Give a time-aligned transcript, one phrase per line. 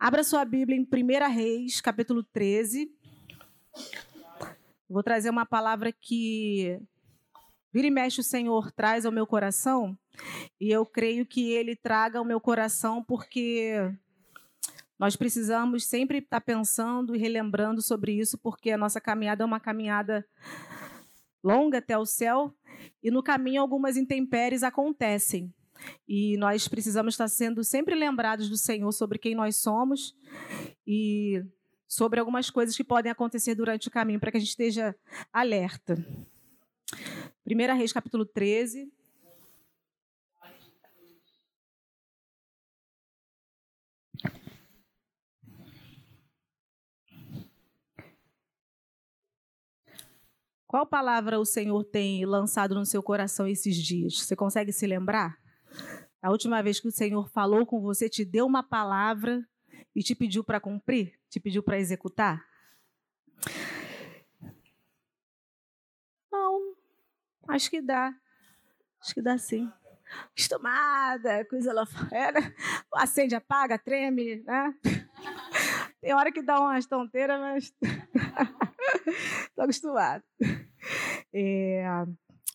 [0.00, 2.88] Abra sua Bíblia em 1 Reis, capítulo 13.
[4.88, 6.78] Vou trazer uma palavra que
[7.72, 9.98] vira e mexe o Senhor traz ao meu coração,
[10.60, 13.74] e eu creio que ele traga ao meu coração porque
[14.96, 19.58] nós precisamos sempre estar pensando e relembrando sobre isso, porque a nossa caminhada é uma
[19.58, 20.24] caminhada
[21.42, 22.54] longa até o céu,
[23.02, 25.52] e no caminho algumas intempéries acontecem.
[26.08, 30.14] E nós precisamos estar sendo sempre lembrados do Senhor sobre quem nós somos
[30.86, 31.42] e
[31.86, 34.94] sobre algumas coisas que podem acontecer durante o caminho, para que a gente esteja
[35.32, 35.96] alerta.
[37.46, 38.92] 1 Reis, capítulo 13.
[50.68, 54.20] Qual palavra o Senhor tem lançado no seu coração esses dias?
[54.20, 55.37] Você consegue se lembrar?
[56.20, 59.46] A última vez que o Senhor falou com você, te deu uma palavra
[59.94, 61.14] e te pediu para cumprir?
[61.30, 62.44] Te pediu para executar?
[66.30, 66.74] Não,
[67.46, 68.12] acho que dá.
[69.00, 69.70] Acho que dá sim.
[70.32, 72.54] Acostumada, coisa lá fora.
[72.94, 74.74] Acende, apaga, treme, né?
[76.00, 77.74] Tem hora que dá umas tonteiras, mas
[79.46, 80.24] estou acostumada.
[81.32, 81.84] É,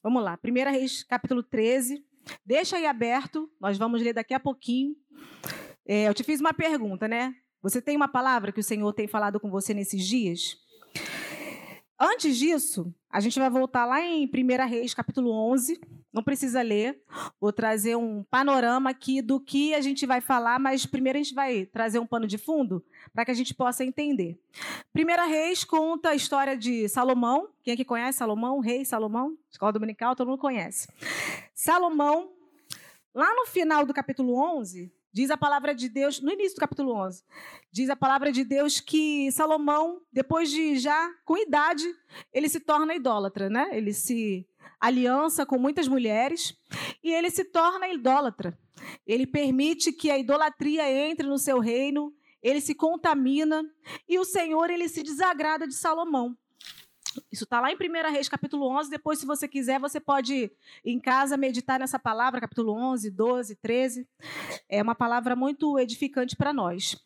[0.02, 2.04] vamos lá, 1 Reis, capítulo 13,
[2.46, 4.96] Deixa aí aberto, nós vamos ler daqui a pouquinho.
[5.86, 7.36] É, eu te fiz uma pergunta, né?
[7.62, 10.58] Você tem uma palavra que o Senhor tem falado com você nesses dias?
[12.00, 15.80] Antes disso, a gente vai voltar lá em 1 Reis, capítulo 11.
[16.14, 17.02] Não precisa ler.
[17.42, 21.34] Vou trazer um panorama aqui do que a gente vai falar, mas primeiro a gente
[21.34, 24.40] vai trazer um pano de fundo para que a gente possa entender.
[24.96, 27.50] 1 Reis conta a história de Salomão.
[27.64, 28.60] Quem aqui conhece Salomão?
[28.60, 29.36] Rei Salomão?
[29.50, 30.88] Escola Dominical, todo mundo conhece.
[31.56, 32.32] Salomão,
[33.14, 36.92] lá no final do capítulo 11, Diz a palavra de Deus, no início do capítulo
[37.06, 37.24] 11,
[37.72, 41.86] diz a palavra de Deus que Salomão, depois de já com idade,
[42.34, 43.70] ele se torna idólatra, né?
[43.74, 44.44] Ele se
[44.80, 46.58] aliança com muitas mulheres
[47.04, 48.58] e ele se torna idólatra.
[49.08, 53.64] Ele permite que a idolatria entre no seu reino, ele se contamina
[54.08, 56.38] e o Senhor ele se desagrada de Salomão.
[57.32, 58.90] Isso está lá em 1 Reis, capítulo 11.
[58.90, 60.52] Depois, se você quiser, você pode
[60.84, 64.08] em casa meditar nessa palavra, capítulo 11, 12, 13.
[64.68, 66.98] É uma palavra muito edificante para nós.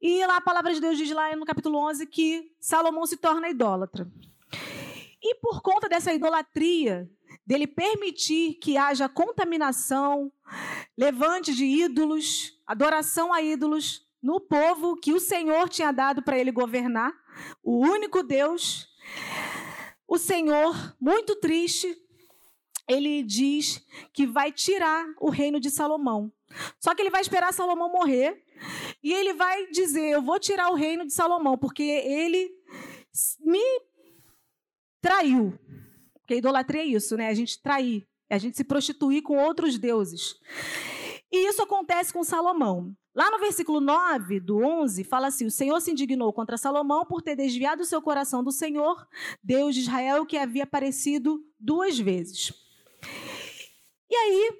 [0.00, 3.48] E lá a palavra de Deus diz lá no capítulo 11 que Salomão se torna
[3.48, 4.08] idólatra.
[5.22, 7.10] E por conta dessa idolatria,
[7.46, 10.32] dele permitir que haja contaminação,
[10.96, 16.52] levante de ídolos, adoração a ídolos no povo que o Senhor tinha dado para ele
[16.52, 17.12] governar,
[17.62, 18.88] o único Deus
[20.08, 21.94] o Senhor, muito triste,
[22.88, 26.32] ele diz que vai tirar o reino de Salomão.
[26.80, 28.42] Só que ele vai esperar Salomão morrer
[29.02, 32.50] e ele vai dizer: Eu vou tirar o reino de Salomão, porque ele
[33.40, 33.62] me
[35.00, 35.58] traiu.
[36.14, 37.28] Porque idolatria é isso, né?
[37.28, 40.34] A gente trair, a gente se prostituir com outros deuses.
[41.30, 42.94] E isso acontece com Salomão.
[43.14, 47.20] Lá no versículo 9 do 11, fala assim: O Senhor se indignou contra Salomão por
[47.20, 49.06] ter desviado o seu coração do Senhor,
[49.42, 52.52] Deus de Israel, que havia aparecido duas vezes.
[54.10, 54.52] E aí,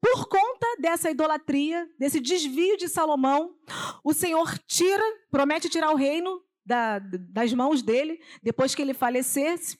[0.00, 3.54] por conta dessa idolatria, desse desvio de Salomão,
[4.02, 9.78] o Senhor tira, promete tirar o reino da, das mãos dele, depois que ele falecesse.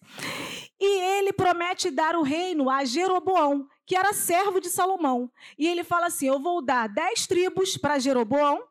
[0.80, 5.30] E ele promete dar o reino a Jeroboão, que era servo de Salomão.
[5.58, 8.62] E ele fala assim: Eu vou dar dez tribos para Jeroboão,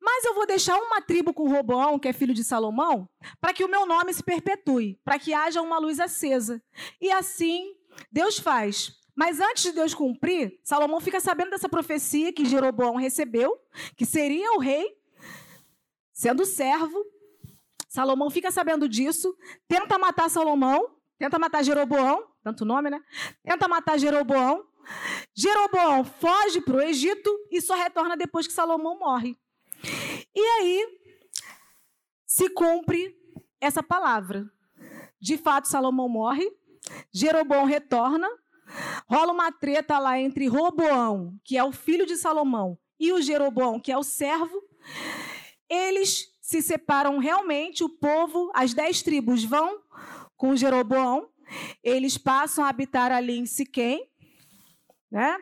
[0.00, 3.08] mas eu vou deixar uma tribo com Roboão, que é filho de Salomão,
[3.40, 6.62] para que o meu nome se perpetue, para que haja uma luz acesa.
[7.00, 7.74] E assim
[8.10, 8.98] Deus faz.
[9.14, 13.54] Mas antes de Deus cumprir, Salomão fica sabendo dessa profecia que Jeroboão recebeu,
[13.96, 14.96] que seria o rei,
[16.12, 16.98] sendo servo.
[17.90, 19.36] Salomão fica sabendo disso,
[19.66, 23.00] tenta matar Salomão, tenta matar Jeroboão, tanto nome, né?
[23.42, 24.64] Tenta matar Jeroboão.
[25.36, 29.36] Jeroboão foge para o Egito e só retorna depois que Salomão morre.
[30.32, 30.86] E aí
[32.24, 33.12] se cumpre
[33.60, 34.48] essa palavra.
[35.20, 36.48] De fato, Salomão morre,
[37.12, 38.28] Jeroboão retorna,
[39.08, 43.80] rola uma treta lá entre Roboão, que é o filho de Salomão, e o Jeroboão,
[43.80, 44.62] que é o servo.
[45.68, 49.80] Eles se separam realmente, o povo, as dez tribos vão
[50.36, 51.30] com Jeroboão,
[51.80, 54.10] eles passam a habitar ali em Siquém,
[55.08, 55.38] né?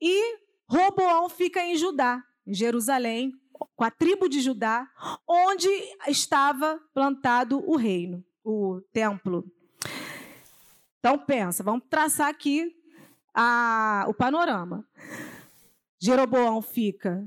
[0.00, 3.34] E Roboão fica em Judá, em Jerusalém,
[3.76, 4.88] com a tribo de Judá,
[5.28, 5.68] onde
[6.08, 9.44] estava plantado o reino, o templo.
[10.98, 12.74] Então pensa, vamos traçar aqui
[13.34, 14.82] a, o panorama.
[16.00, 17.22] Jeroboão fica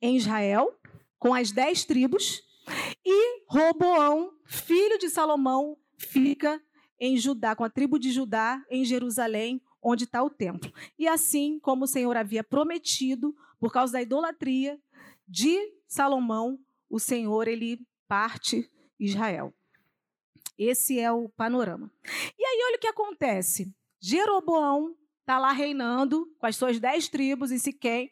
[0.00, 0.79] em Israel,
[1.20, 2.42] com as dez tribos,
[3.04, 6.60] e Roboão, filho de Salomão, fica
[6.98, 10.72] em Judá, com a tribo de Judá, em Jerusalém, onde está o templo.
[10.98, 14.80] E assim como o Senhor havia prometido, por causa da idolatria
[15.28, 16.58] de Salomão,
[16.88, 18.68] o Senhor ele parte
[18.98, 19.54] Israel.
[20.58, 21.90] Esse é o panorama.
[22.38, 23.72] E aí olha o que acontece.
[24.00, 28.10] Jeroboão está lá reinando com as suas dez tribos em Siquém,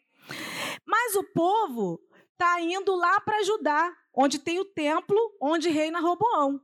[0.85, 1.99] mas o povo
[2.39, 6.61] está indo lá para Judá, onde tem o templo, onde reina Roboão.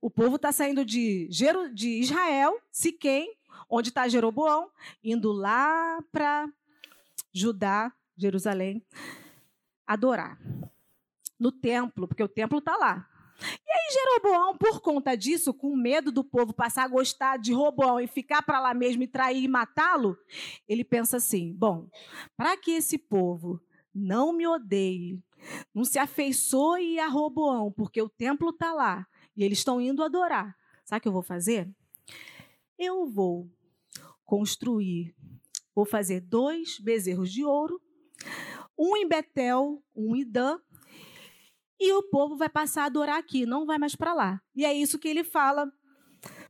[0.00, 1.28] O povo está saindo de,
[1.74, 3.36] de Israel, Siquém,
[3.68, 4.70] onde está Jeroboão,
[5.04, 6.48] indo lá para
[7.30, 8.82] Judá, Jerusalém,
[9.86, 10.38] adorar.
[11.38, 13.06] No templo, porque o templo está lá.
[13.40, 18.00] E aí Jeroboão, por conta disso, com medo do povo passar a gostar de Roboão
[18.00, 20.18] e ficar para lá mesmo e trair e matá-lo,
[20.66, 21.86] ele pensa assim: bom,
[22.36, 23.62] para que esse povo
[23.98, 25.22] não me odeie,
[25.74, 29.06] não se afeiçoe a Roboão, porque o templo está lá
[29.36, 30.56] e eles estão indo adorar.
[30.84, 31.68] Sabe o que eu vou fazer?
[32.78, 33.50] Eu vou
[34.24, 35.14] construir,
[35.74, 37.80] vou fazer dois bezerros de ouro,
[38.78, 40.58] um em Betel, um em Dan,
[41.80, 44.42] e o povo vai passar a adorar aqui, não vai mais para lá.
[44.54, 45.70] E é isso que ele fala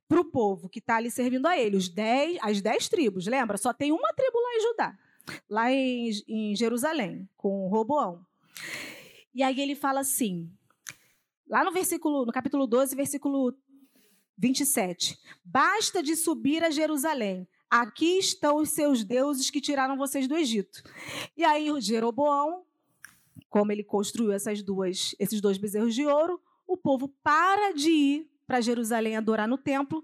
[0.08, 3.26] para o povo que está ali servindo a ele, os dez, as dez tribos.
[3.26, 3.58] Lembra?
[3.58, 4.98] Só tem uma tribo lá em Judá,
[5.48, 8.24] lá em, em Jerusalém, com Roboão.
[9.34, 10.50] E aí ele fala assim,
[11.48, 13.54] lá no versículo, no capítulo 12, versículo
[14.36, 15.18] 27.
[15.44, 17.46] Basta de subir a Jerusalém.
[17.70, 20.82] Aqui estão os seus deuses que tiraram vocês do Egito.
[21.36, 22.64] E aí Jeroboão,
[23.50, 28.30] como ele construiu essas duas, esses dois bezerros de ouro, o povo para de ir
[28.46, 30.02] para Jerusalém adorar no templo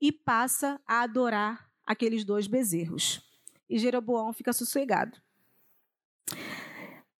[0.00, 3.22] e passa a adorar aqueles dois bezerros.
[3.74, 5.20] E Jeroboão fica sossegado.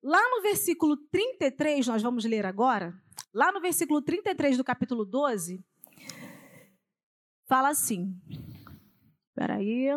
[0.00, 2.94] Lá no versículo 33, nós vamos ler agora,
[3.34, 5.60] lá no versículo 33 do capítulo 12,
[7.48, 8.16] fala assim.
[9.30, 9.88] Espera aí.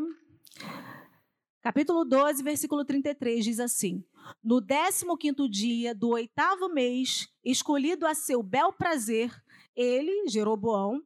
[1.62, 4.03] Capítulo 12, versículo 33 diz assim:
[4.44, 9.31] No 15 dia do oitavo mês, escolhido a seu bel prazer,
[9.75, 11.03] ele, Jeroboão,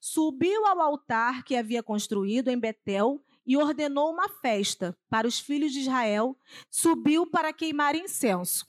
[0.00, 5.72] subiu ao altar que havia construído em Betel e ordenou uma festa para os filhos
[5.72, 6.36] de Israel,
[6.70, 8.66] subiu para queimar incenso.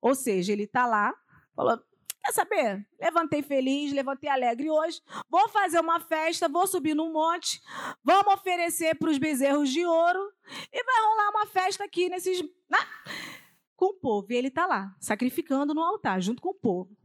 [0.00, 1.14] Ou seja, ele está lá,
[1.54, 1.80] falou:
[2.24, 2.86] Quer saber?
[3.00, 5.02] Levantei feliz, levantei alegre hoje.
[5.28, 7.60] Vou fazer uma festa, vou subir num monte,
[8.04, 10.32] vamos oferecer para os bezerros de ouro
[10.72, 12.40] e vai rolar uma festa aqui nesses.
[12.40, 12.78] Né?
[13.76, 14.28] Com o povo.
[14.30, 16.96] E ele está lá, sacrificando no altar, junto com o povo.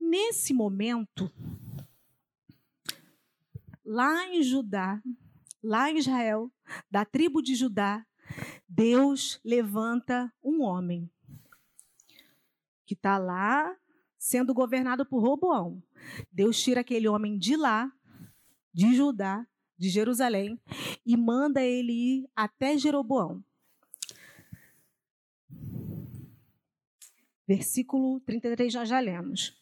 [0.00, 1.30] Nesse momento,
[3.84, 5.00] lá em Judá,
[5.66, 6.50] lá em Israel,
[6.90, 8.06] da tribo de Judá,
[8.68, 11.10] Deus levanta um homem
[12.86, 13.76] que está lá
[14.16, 15.82] sendo governado por Roboão.
[16.32, 17.92] Deus tira aquele homem de lá,
[18.72, 19.46] de Judá,
[19.76, 20.58] de Jerusalém,
[21.04, 23.44] e manda ele ir até Jeroboão.
[27.46, 29.56] Versículo 33 nós já lemos.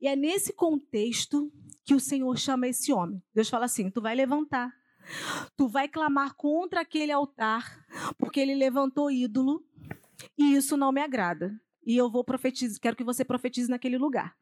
[0.00, 1.52] E é nesse contexto
[1.84, 3.20] que o Senhor chama esse homem.
[3.34, 4.77] Deus fala assim: Tu vai levantar
[5.56, 7.84] Tu vai clamar contra aquele altar,
[8.18, 9.64] porque ele levantou ídolo,
[10.36, 11.58] e isso não me agrada.
[11.84, 14.36] E eu vou profetizar, quero que você profetize naquele lugar.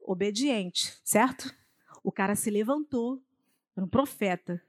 [0.00, 1.54] Obediente, certo?
[2.02, 3.22] O cara se levantou,
[3.76, 4.60] era um profeta.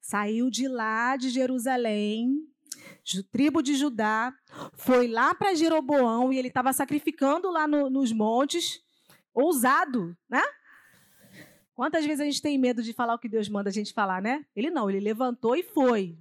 [0.00, 2.46] Saiu de lá de Jerusalém,
[3.30, 4.34] tribo de Judá,
[4.74, 8.82] foi lá para Jeroboão e ele estava sacrificando lá no, nos montes,
[9.34, 10.42] ousado, né?
[11.74, 14.20] Quantas vezes a gente tem medo de falar o que Deus manda a gente falar,
[14.20, 14.44] né?
[14.54, 16.18] Ele não, ele levantou e foi.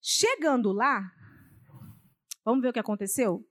[0.00, 1.10] Chegando lá,
[2.44, 3.46] vamos ver o que aconteceu?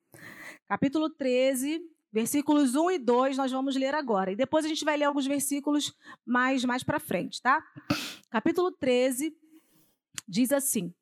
[0.67, 4.32] Capítulo 13, versículos 1 e 2, nós vamos ler agora.
[4.32, 7.63] E depois a gente vai ler alguns versículos mais, mais para frente, tá?
[8.29, 9.36] Capítulo 13
[10.27, 10.93] diz assim: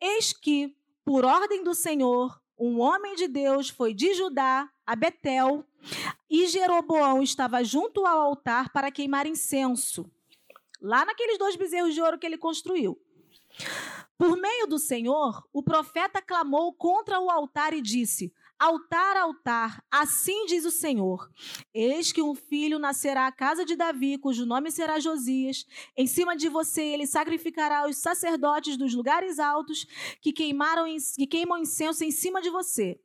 [0.00, 5.64] Eis que, por ordem do Senhor, um homem de Deus foi de Judá a Betel
[6.30, 10.10] e Jeroboão estava junto ao altar para queimar incenso,
[10.80, 13.00] lá naqueles dois bezerros de ouro que ele construiu.
[14.16, 20.46] Por meio do Senhor, o profeta clamou contra o altar e disse: Altar, altar, assim
[20.46, 21.28] diz o Senhor:
[21.72, 25.66] Eis que um filho nascerá à casa de Davi, cujo nome será Josias.
[25.96, 29.86] Em cima de você ele sacrificará os sacerdotes dos lugares altos
[30.20, 30.84] que queimaram
[31.16, 33.00] que queimam incenso em cima de você.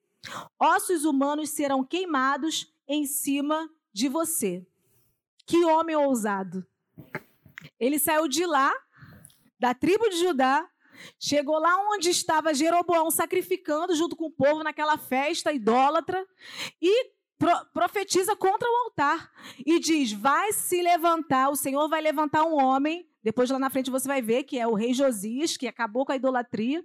[0.60, 4.66] Ossos humanos serão queimados em cima de você.
[5.46, 6.66] Que homem ousado!
[7.80, 8.72] Ele saiu de lá,
[9.60, 10.70] da tribo de Judá,
[11.20, 16.26] chegou lá onde estava Jeroboão sacrificando junto com o povo naquela festa idólatra
[16.82, 19.32] e pro, profetiza contra o altar
[19.66, 23.08] e diz: Vai se levantar, o Senhor vai levantar um homem.
[23.24, 26.12] Depois lá na frente você vai ver que é o rei Josias, que acabou com
[26.12, 26.84] a idolatria.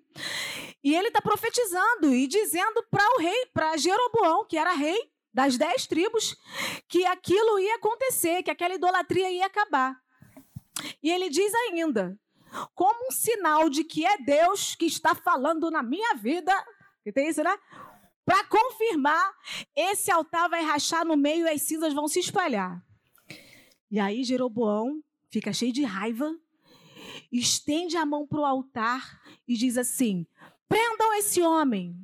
[0.83, 4.99] E ele está profetizando e dizendo para o rei, para Jeroboão, que era rei
[5.33, 6.37] das dez tribos,
[6.89, 9.97] que aquilo ia acontecer, que aquela idolatria ia acabar.
[11.03, 12.19] E ele diz ainda:
[12.75, 16.53] como um sinal de que é Deus que está falando na minha vida,
[17.03, 17.57] que tem isso, né?
[18.25, 19.33] Para confirmar,
[19.77, 22.83] esse altar vai rachar no meio e as cinzas vão se espalhar.
[23.91, 26.35] E aí Jeroboão fica cheio de raiva,
[27.31, 30.27] estende a mão para o altar e diz assim:
[30.69, 31.97] prendam esse homem.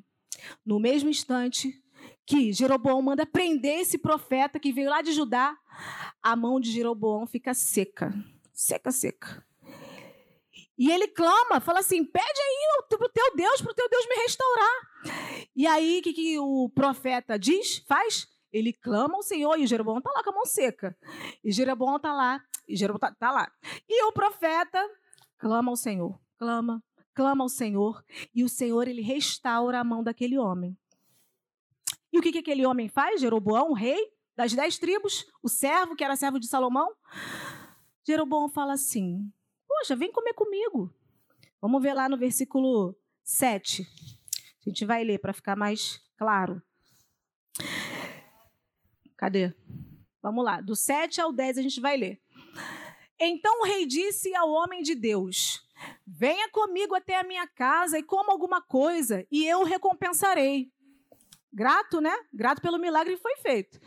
[0.64, 1.83] No mesmo instante
[2.25, 5.57] que Jeroboão manda prender esse profeta que veio lá de Judá,
[6.23, 8.14] a mão de Jeroboão fica seca,
[8.52, 9.45] seca, seca.
[10.81, 14.07] E ele clama, fala assim: pede aí para o teu Deus, para o teu Deus
[14.09, 14.81] me restaurar.
[15.55, 17.85] E aí, o que, que o profeta diz?
[17.87, 18.27] Faz?
[18.51, 20.97] Ele clama ao Senhor e Jeroboão está lá com a mão seca.
[21.45, 23.53] E Jeroboão está lá, e Jeroboão está tá lá.
[23.87, 24.83] E o profeta
[25.37, 26.83] clama ao Senhor, clama,
[27.13, 28.03] clama ao Senhor,
[28.35, 30.75] e o Senhor ele restaura a mão daquele homem.
[32.11, 33.21] E o que, que aquele homem faz?
[33.21, 34.01] Jeroboão, o rei
[34.35, 36.91] das dez tribos, o servo que era servo de Salomão.
[38.07, 39.31] Jeroboão fala assim:
[39.81, 40.95] Poxa, vem comer comigo.
[41.59, 42.95] Vamos ver lá no versículo
[43.25, 43.83] 7.
[43.83, 46.63] A gente vai ler para ficar mais claro.
[49.17, 49.55] Cadê?
[50.21, 52.21] Vamos lá, do 7 ao 10 a gente vai ler.
[53.19, 55.67] Então o rei disse ao homem de Deus:
[56.07, 60.71] Venha comigo até a minha casa e coma alguma coisa, e eu o recompensarei.
[61.51, 62.15] Grato, né?
[62.31, 63.81] Grato pelo milagre que foi feito.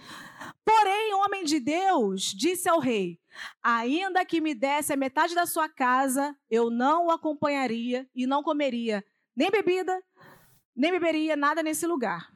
[0.65, 3.21] Porém, o homem de Deus disse ao rei:
[3.61, 8.43] Ainda que me desse a metade da sua casa, eu não o acompanharia e não
[8.43, 9.03] comeria
[9.35, 10.01] nem bebida,
[10.75, 12.31] nem beberia nada nesse lugar.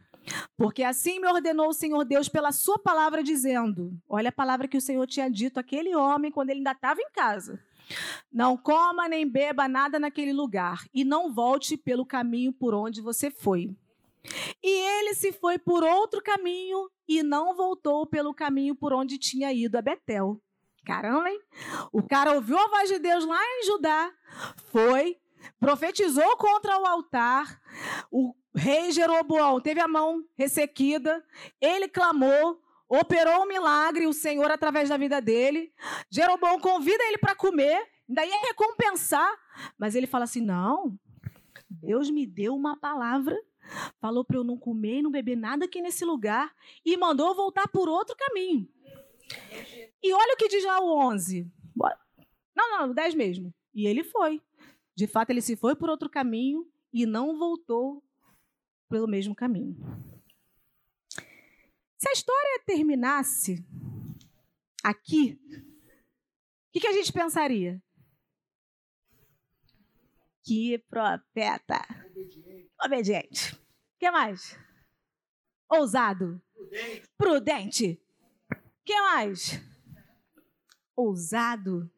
[0.58, 4.78] Porque assim me ordenou o Senhor Deus pela sua palavra, dizendo: Olha a palavra que
[4.78, 7.64] o Senhor tinha dito àquele homem quando ele ainda estava em casa.
[8.32, 13.32] Não coma nem beba nada naquele lugar, e não volte pelo caminho por onde você
[13.32, 13.74] foi.
[14.62, 19.54] E ele se foi por outro caminho e não voltou pelo caminho por onde tinha
[19.54, 20.42] ido a Betel.
[20.88, 21.42] Caramba, hein?
[21.92, 24.10] O cara ouviu a voz de Deus lá em Judá,
[24.72, 25.18] foi,
[25.60, 27.62] profetizou contra o altar,
[28.10, 31.22] o rei Jeroboão teve a mão ressequida,
[31.60, 35.74] ele clamou, operou um milagre, o Senhor através da vida dele.
[36.10, 39.30] Jeroboão convida ele para comer, daí é recompensar,
[39.78, 40.98] mas ele fala assim: não,
[41.70, 43.38] Deus me deu uma palavra,
[44.00, 46.50] falou para eu não comer e não beber nada aqui nesse lugar
[46.86, 48.66] e mandou voltar por outro caminho.
[50.08, 51.52] E olha o que diz lá o 11.
[52.56, 53.54] Não, não, o 10 mesmo.
[53.74, 54.42] E ele foi.
[54.96, 58.02] De fato, ele se foi por outro caminho e não voltou
[58.88, 59.76] pelo mesmo caminho.
[61.98, 63.66] Se a história terminasse
[64.82, 67.84] aqui, o que, que a gente pensaria?
[70.42, 71.86] Que profeta.
[72.06, 72.72] Obediente.
[72.82, 73.56] Obediente.
[73.56, 74.58] O que mais?
[75.70, 76.42] Ousado.
[76.56, 77.10] Prudente.
[77.18, 78.08] Prudente
[78.88, 79.62] que mais?
[80.98, 81.90] Ousado.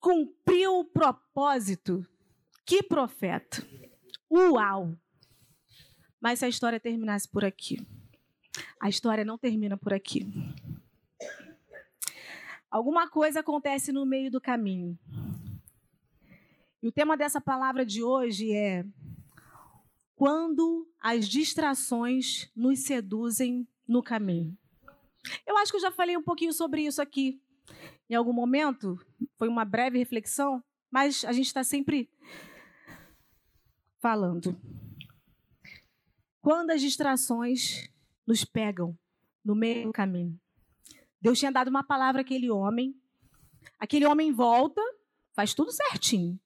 [0.00, 2.04] Cumpriu o propósito.
[2.64, 3.62] Que profeta.
[4.30, 4.96] Uau!
[6.18, 7.86] Mas se a história terminasse por aqui,
[8.80, 10.26] a história não termina por aqui.
[12.70, 14.98] Alguma coisa acontece no meio do caminho.
[16.82, 18.84] E o tema dessa palavra de hoje é
[20.16, 24.56] quando as distrações nos seduzem no caminho.
[25.46, 27.40] Eu acho que eu já falei um pouquinho sobre isso aqui
[28.08, 28.98] em algum momento,
[29.36, 32.10] foi uma breve reflexão, mas a gente está sempre
[34.00, 34.54] falando.
[36.40, 37.88] Quando as distrações
[38.26, 38.96] nos pegam
[39.44, 40.38] no meio do caminho.
[41.20, 42.94] Deus tinha dado uma palavra àquele homem,
[43.78, 44.80] aquele homem volta,
[45.34, 46.38] faz tudo certinho.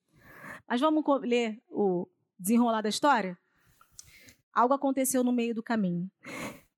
[0.68, 2.06] Mas vamos ler o
[2.38, 3.38] desenrolar da história?
[4.52, 6.10] Algo aconteceu no meio do caminho.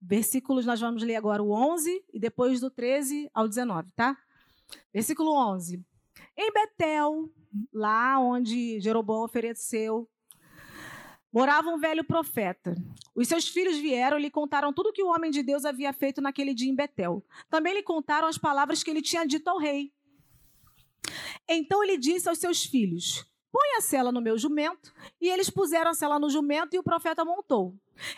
[0.01, 4.17] Versículos, nós vamos ler agora o 11 e depois do 13 ao 19, tá?
[4.93, 5.85] Versículo 11.
[6.37, 7.31] Em Betel,
[7.73, 10.09] lá onde Jeroboão ofereceu,
[11.33, 12.75] morava um velho profeta.
[13.15, 16.21] Os seus filhos vieram e lhe contaram tudo que o homem de Deus havia feito
[16.21, 17.25] naquele dia em Betel.
[17.51, 19.93] Também lhe contaram as palavras que ele tinha dito ao rei.
[21.49, 23.27] Então ele disse aos seus filhos:
[23.59, 24.95] Põe a cela no meu jumento.
[25.21, 27.75] E eles puseram a cela no jumento e o profeta montou.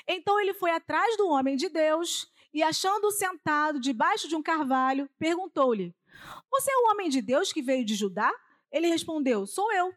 [0.06, 5.08] Então ele foi atrás do homem de Deus e, achando-o sentado debaixo de um carvalho,
[5.18, 5.94] perguntou-lhe:
[6.50, 8.30] Você é o homem de Deus que veio de Judá?
[8.70, 9.94] Ele respondeu: Sou eu.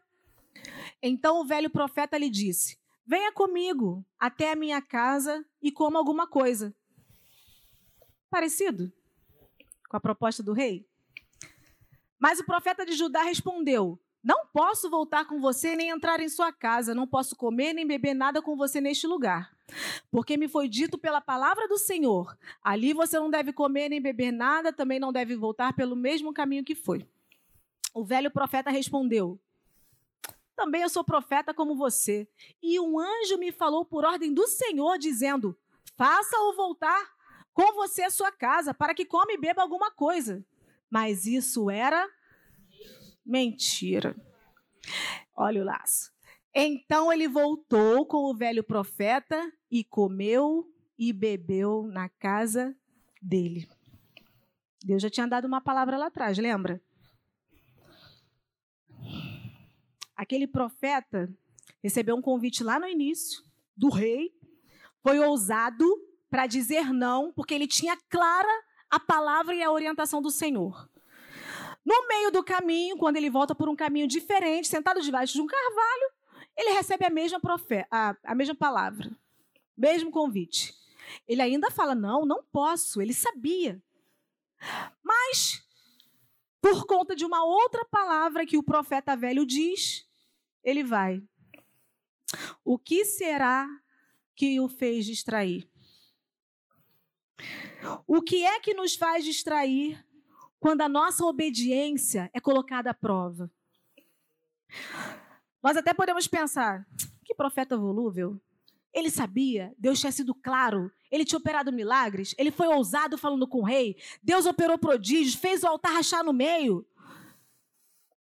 [1.02, 6.26] Então o velho profeta lhe disse: Venha comigo até a minha casa e coma alguma
[6.26, 6.74] coisa.
[8.30, 8.90] Parecido
[9.90, 10.88] com a proposta do rei?
[12.18, 16.50] Mas o profeta de Judá respondeu: Não posso voltar com você nem entrar em sua
[16.50, 19.54] casa, não posso comer nem beber nada com você neste lugar.
[20.10, 24.32] Porque me foi dito pela palavra do Senhor: ali você não deve comer nem beber
[24.32, 27.06] nada, também não deve voltar pelo mesmo caminho que foi.
[27.92, 29.38] O velho profeta respondeu:
[30.56, 32.26] Também eu sou profeta como você.
[32.62, 35.54] E um anjo me falou por ordem do Senhor, dizendo:
[35.96, 37.12] Faça-o voltar
[37.52, 40.42] com você à sua casa, para que come e beba alguma coisa.
[40.90, 42.08] Mas isso era
[43.24, 44.16] mentira.
[45.36, 46.12] Olha o laço.
[46.54, 50.64] Então ele voltou com o velho profeta e comeu
[50.98, 52.76] e bebeu na casa
[53.20, 53.68] dele.
[54.84, 56.80] Deus já tinha dado uma palavra lá atrás, lembra?
[60.14, 61.28] Aquele profeta
[61.82, 63.42] recebeu um convite lá no início
[63.76, 64.30] do rei,
[65.02, 65.84] foi ousado
[66.30, 70.88] para dizer não, porque ele tinha clara a palavra e a orientação do Senhor.
[71.84, 75.46] No meio do caminho, quando ele volta por um caminho diferente, sentado debaixo de um
[75.46, 76.12] carvalho,
[76.56, 79.10] ele recebe a mesma, profe a, a mesma palavra,
[79.76, 80.74] mesmo convite.
[81.26, 83.02] Ele ainda fala: Não, não posso.
[83.02, 83.82] Ele sabia.
[85.02, 85.62] Mas,
[86.60, 90.08] por conta de uma outra palavra que o profeta velho diz,
[90.62, 91.22] ele vai.
[92.64, 93.68] O que será
[94.34, 95.68] que o fez distrair?
[98.06, 100.03] O que é que nos faz distrair
[100.64, 103.50] quando a nossa obediência é colocada à prova?
[105.62, 106.86] Nós até podemos pensar,
[107.22, 108.40] que profeta volúvel.
[108.90, 113.58] Ele sabia, Deus tinha sido claro, ele tinha operado milagres, ele foi ousado falando com
[113.58, 116.88] o rei, Deus operou prodígios, fez o altar rachar no meio.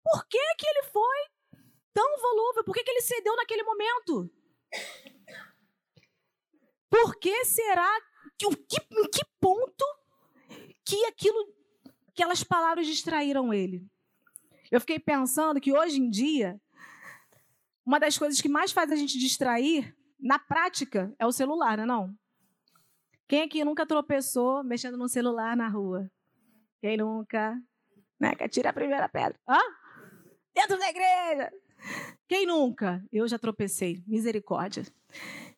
[0.04, 1.20] Por que, que ele foi
[1.94, 2.66] tão volúvel?
[2.66, 4.30] Por que, que ele cedeu naquele momento?
[6.90, 8.02] Por que será
[8.38, 9.86] que, em que ponto
[10.86, 11.63] que aquilo,
[12.14, 13.86] aquelas palavras distraíram ele?
[14.72, 16.60] Eu fiquei pensando que hoje em dia
[17.86, 21.84] uma das coisas que mais faz a gente distrair, na prática, é o celular, não
[21.84, 22.16] é não?
[23.28, 26.10] Quem aqui nunca tropeçou mexendo no celular na rua?
[26.80, 27.60] Quem nunca?
[28.20, 28.34] Né?
[28.36, 29.38] Que atira a primeira pedra.
[29.48, 29.60] Hã?
[30.56, 31.52] Dentro da igreja!
[32.28, 33.04] Quem nunca?
[33.12, 34.02] Eu já tropecei.
[34.08, 34.86] Misericórdia.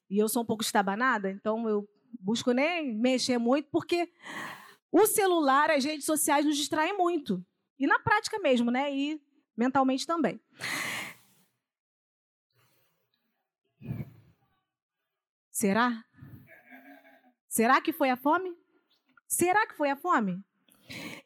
[0.10, 1.88] E eu sou um pouco estabanada, então eu
[2.20, 4.12] busco nem mexer muito, porque
[4.98, 7.46] o celular, as redes sociais nos distraem muito.
[7.78, 8.96] E na prática mesmo, né?
[8.96, 9.22] E
[9.58, 10.40] mentalmente também.
[15.52, 16.02] Será?
[17.50, 18.56] Será que foi a fome?
[19.28, 20.42] Será que foi a fome?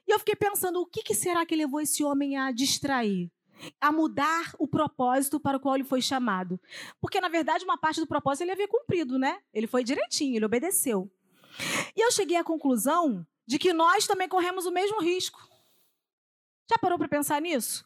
[0.07, 3.31] E eu fiquei pensando, o que, que será que levou esse homem a distrair?
[3.79, 6.59] A mudar o propósito para o qual ele foi chamado.
[6.99, 9.39] Porque, na verdade, uma parte do propósito ele havia cumprido, né?
[9.53, 11.11] Ele foi direitinho, ele obedeceu.
[11.95, 15.41] E eu cheguei à conclusão de que nós também corremos o mesmo risco.
[16.69, 17.83] Já parou para pensar nisso?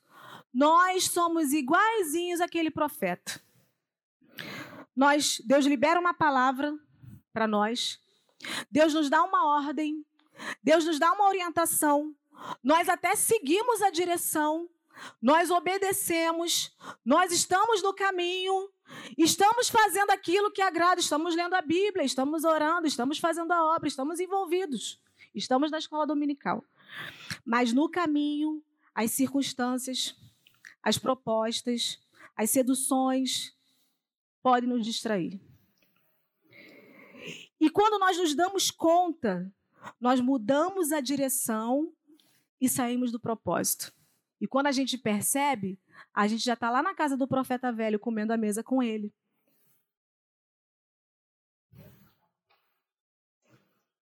[0.54, 3.42] Nós somos iguaizinhos àquele profeta.
[4.94, 6.78] Nós, Deus libera uma palavra
[7.32, 7.98] para nós,
[8.70, 10.06] Deus nos dá uma ordem,
[10.62, 12.14] Deus nos dá uma orientação,
[12.62, 14.70] nós até seguimos a direção,
[15.22, 18.70] nós obedecemos, nós estamos no caminho,
[19.18, 23.88] estamos fazendo aquilo que agrada, estamos lendo a Bíblia, estamos orando, estamos fazendo a obra,
[23.88, 25.02] estamos envolvidos,
[25.34, 26.64] estamos na escola dominical.
[27.46, 30.16] Mas no caminho, as circunstâncias,
[30.82, 32.00] as propostas,
[32.36, 33.56] as seduções,
[34.42, 35.42] pode nos distrair.
[37.60, 39.52] E quando nós nos damos conta,
[40.00, 41.94] nós mudamos a direção
[42.60, 43.94] e saímos do propósito.
[44.40, 45.80] E quando a gente percebe,
[46.14, 49.14] a gente já está lá na casa do profeta velho comendo a mesa com ele.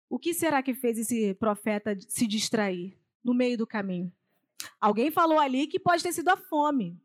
[0.09, 4.13] O que será que fez esse profeta se distrair no meio do caminho?
[4.81, 7.01] Alguém falou ali que pode ter sido a fome,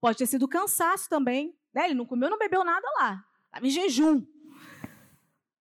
[0.00, 1.54] pode ter sido o cansaço também.
[1.72, 1.86] Né?
[1.86, 3.24] Ele não comeu, não bebeu nada lá.
[3.46, 4.26] Estava em jejum.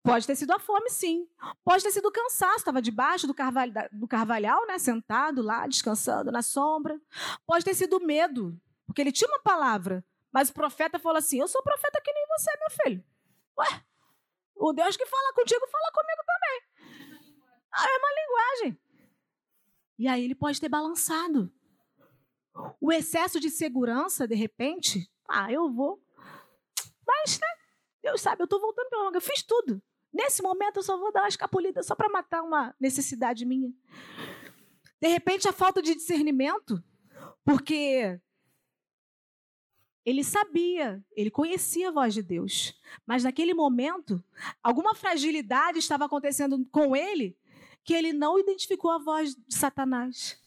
[0.03, 1.29] Pode ter sido a fome, sim.
[1.65, 4.79] Pode ter sido o cansaço, estava debaixo do, carvalho, do carvalhal, né?
[4.79, 7.01] sentado lá, descansando na sombra.
[7.47, 10.05] Pode ter sido medo, porque ele tinha uma palavra.
[10.33, 13.05] Mas o profeta falou assim: Eu sou profeta que nem você, meu filho.
[13.59, 13.85] Ué,
[14.57, 16.63] o Deus que fala contigo fala comigo também.
[17.73, 18.81] Ah, é uma linguagem.
[19.99, 21.53] E aí ele pode ter balançado.
[22.81, 26.03] O excesso de segurança, de repente, ah, eu vou.
[27.07, 27.47] Mas, né?
[28.03, 29.17] Deus sabe, eu estou voltando pela longa.
[29.17, 29.83] Eu fiz tudo.
[30.13, 33.73] Nesse momento, eu só vou dar uma escapulida só para matar uma necessidade minha.
[35.01, 36.83] De repente, a falta de discernimento,
[37.45, 38.21] porque
[40.05, 42.75] ele sabia, ele conhecia a voz de Deus,
[43.07, 44.23] mas naquele momento,
[44.63, 47.37] alguma fragilidade estava acontecendo com ele
[47.85, 50.41] que ele não identificou a voz de Satanás,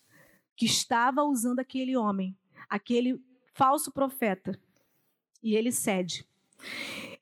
[0.56, 2.38] que estava usando aquele homem,
[2.70, 3.22] aquele
[3.54, 4.60] falso profeta.
[5.44, 6.28] E ele cede.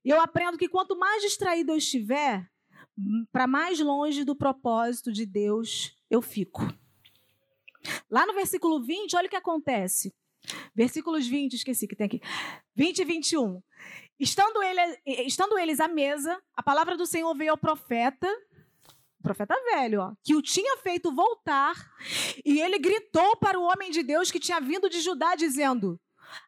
[0.04, 2.50] E eu aprendo que quanto mais distraído eu estiver,
[3.32, 6.62] para mais longe do propósito de Deus eu fico.
[8.10, 10.14] Lá no versículo 20, olha o que acontece.
[10.76, 12.22] Versículos 20, esqueci que tem aqui.
[12.76, 13.62] 20 e 21.
[14.20, 14.82] Estando, ele,
[15.26, 18.28] estando eles à mesa, a palavra do Senhor veio ao profeta,
[19.22, 21.76] profeta velho, ó, que o tinha feito voltar,
[22.46, 26.00] e ele gritou para o homem de Deus que tinha vindo de Judá, dizendo: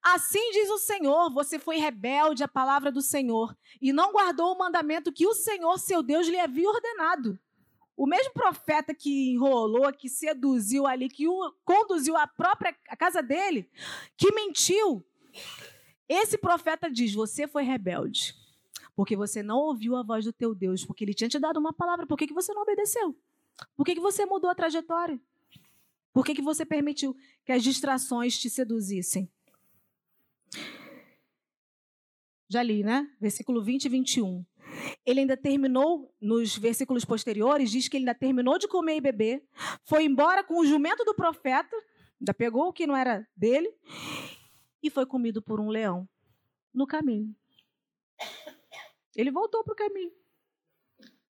[0.03, 4.57] Assim diz o Senhor: você foi rebelde à palavra do Senhor e não guardou o
[4.57, 7.39] mandamento que o Senhor, seu Deus, lhe havia ordenado.
[7.97, 11.25] O mesmo profeta que enrolou, que seduziu ali, que
[11.63, 13.69] conduziu à própria casa dele,
[14.17, 15.05] que mentiu.
[16.07, 18.35] Esse profeta diz: Você foi rebelde,
[18.95, 21.71] porque você não ouviu a voz do teu Deus, porque ele tinha te dado uma
[21.71, 22.05] palavra.
[22.05, 23.15] Por que, que você não obedeceu?
[23.75, 25.19] Por que, que você mudou a trajetória?
[26.13, 29.29] Por que, que você permitiu que as distrações te seduzissem?
[32.47, 33.09] Já li, né?
[33.19, 34.45] Versículo 20 e 21.
[35.05, 39.43] Ele ainda terminou, nos versículos posteriores, diz que ele ainda terminou de comer e beber,
[39.83, 41.75] foi embora com o jumento do profeta,
[42.19, 43.73] ainda pegou o que não era dele,
[44.81, 46.07] e foi comido por um leão
[46.73, 47.35] no caminho.
[49.15, 50.11] Ele voltou para o caminho.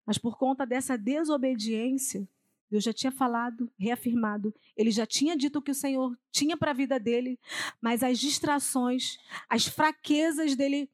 [0.06, 2.28] Mas por conta dessa desobediência,
[2.70, 6.72] Deus já tinha falado, reafirmado, ele já tinha dito o que o Senhor tinha para
[6.72, 7.40] a vida dele,
[7.80, 10.90] mas as distrações, as fraquezas dele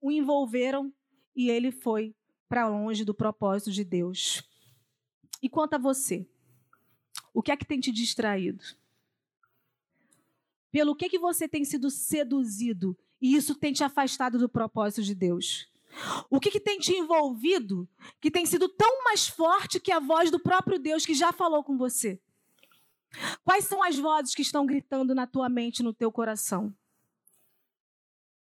[0.00, 0.92] o envolveram
[1.36, 2.14] e ele foi
[2.48, 4.42] para longe do propósito de Deus.
[5.42, 6.26] E quanto a você?
[7.34, 8.64] O que é que tem te distraído?
[10.72, 15.14] Pelo que, que você tem sido seduzido e isso tem te afastado do propósito de
[15.14, 15.70] Deus?
[16.28, 17.88] O que, que tem te envolvido
[18.20, 21.62] que tem sido tão mais forte que a voz do próprio Deus que já falou
[21.62, 22.20] com você?
[23.44, 26.74] Quais são as vozes que estão gritando na tua mente, no teu coração?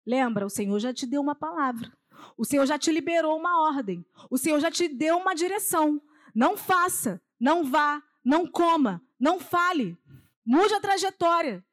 [0.06, 1.96] Lembra, o Senhor já te deu uma palavra.
[2.38, 4.06] O Senhor já te liberou uma ordem.
[4.30, 6.02] O Senhor já te deu uma direção.
[6.34, 9.98] Não faça, não vá, não coma, não fale.
[10.46, 11.66] Mude a trajetória.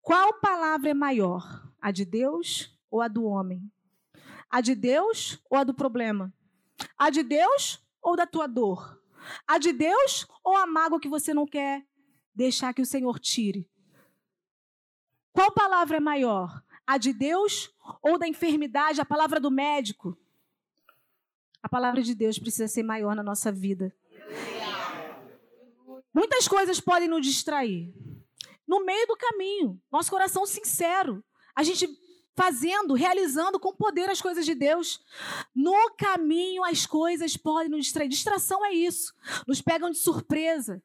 [0.00, 1.70] Qual palavra é maior?
[1.80, 3.70] A de Deus ou a do homem?
[4.50, 6.32] A de Deus ou a do problema?
[6.98, 9.00] A de Deus ou da tua dor?
[9.46, 11.86] A de Deus ou a mágoa que você não quer
[12.34, 13.70] deixar que o Senhor tire?
[15.32, 16.62] Qual palavra é maior?
[16.92, 17.70] A de Deus
[18.02, 20.14] ou da enfermidade, a palavra do médico?
[21.62, 23.96] A palavra de Deus precisa ser maior na nossa vida.
[26.12, 27.94] Muitas coisas podem nos distrair.
[28.68, 31.24] No meio do caminho, nosso coração sincero,
[31.56, 31.88] a gente
[32.34, 35.00] fazendo, realizando com poder as coisas de Deus.
[35.54, 38.08] No caminho, as coisas podem nos distrair.
[38.08, 39.14] Distração é isso.
[39.48, 40.82] Nos pegam de surpresa.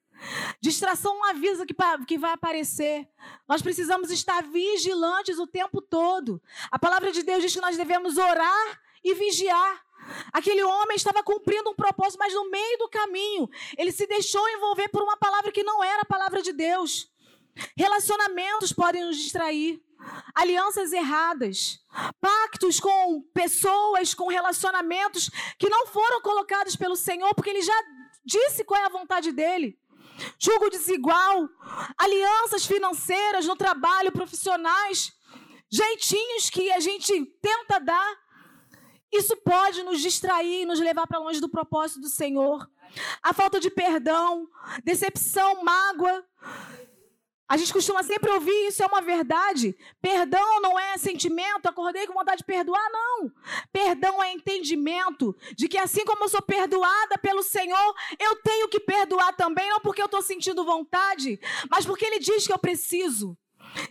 [0.62, 1.75] Distração não avisa que,
[2.08, 3.08] que vai aparecer.
[3.47, 6.41] Nós precisamos estar vigilantes o tempo todo.
[6.71, 9.86] A palavra de Deus diz que nós devemos orar e vigiar.
[10.32, 14.88] Aquele homem estava cumprindo um propósito, mas no meio do caminho, ele se deixou envolver
[14.89, 17.12] por uma palavra que não era a palavra de Deus.
[17.75, 19.84] Relacionamentos podem nos distrair
[20.34, 21.80] alianças erradas,
[22.21, 27.84] pactos com pessoas, com relacionamentos que não foram colocados pelo Senhor, porque Ele já
[28.23, 29.77] disse qual é a vontade dele.
[30.39, 31.49] Julgo desigual,
[31.97, 35.13] alianças financeiras no trabalho, profissionais,
[35.69, 38.17] jeitinhos que a gente tenta dar.
[39.12, 42.69] Isso pode nos distrair e nos levar para longe do propósito do Senhor.
[43.21, 44.47] A falta de perdão,
[44.84, 46.25] decepção, mágoa,
[47.47, 49.75] a gente costuma sempre ouvir isso, é uma verdade.
[50.01, 53.31] Perdão não é sentimento, acordei com vontade de perdoar, não.
[53.71, 58.79] Perdão é entendimento de que assim como eu sou perdoada pelo Senhor, eu tenho que
[58.79, 63.38] perdoar também, não porque eu estou sentindo vontade, mas porque Ele diz que eu preciso.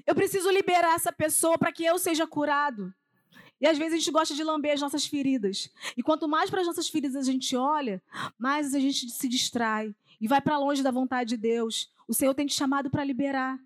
[0.06, 2.92] Eu preciso liberar essa pessoa para que eu seja curado.
[3.60, 5.70] E às vezes a gente gosta de lamber as nossas feridas.
[5.96, 8.02] E quanto mais para as nossas feridas a gente olha,
[8.38, 11.90] mais a gente se distrai e vai para longe da vontade de Deus.
[12.08, 13.58] O Senhor tem te chamado para liberar.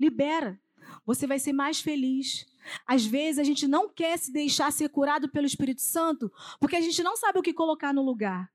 [0.00, 0.60] Libera.
[1.04, 2.46] Você vai ser mais feliz.
[2.86, 6.80] Às vezes a gente não quer se deixar ser curado pelo Espírito Santo porque a
[6.80, 8.50] gente não sabe o que colocar no lugar.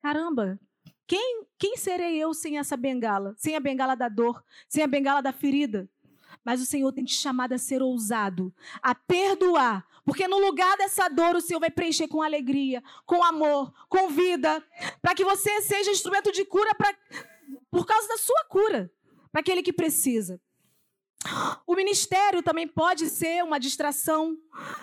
[0.00, 0.58] Caramba,
[1.06, 3.34] quem, quem serei eu sem essa bengala?
[3.36, 5.88] Sem a bengala da dor, sem a bengala da ferida?
[6.44, 11.08] Mas o Senhor tem te chamado a ser ousado, a perdoar, porque no lugar dessa
[11.08, 14.62] dor o Senhor vai preencher com alegria, com amor, com vida,
[15.02, 16.94] para que você seja instrumento de cura pra,
[17.70, 18.90] por causa da sua cura,
[19.30, 20.40] para aquele que precisa.
[21.66, 24.36] O ministério também pode ser uma distração.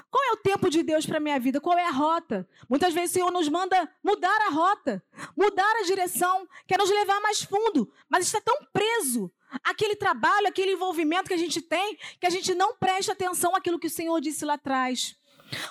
[0.09, 1.59] Qual é o tempo de Deus para a minha vida?
[1.59, 2.47] Qual é a rota?
[2.69, 5.03] Muitas vezes o Senhor nos manda mudar a rota,
[5.35, 9.31] mudar a direção, quer nos levar mais fundo, mas está tão preso
[9.63, 13.79] àquele trabalho, aquele envolvimento que a gente tem, que a gente não presta atenção àquilo
[13.79, 15.15] que o Senhor disse lá atrás.